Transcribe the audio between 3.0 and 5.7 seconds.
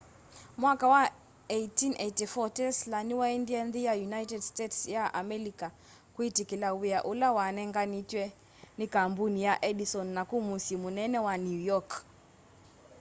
nĩwaendie nthĩ ya united states ya amelika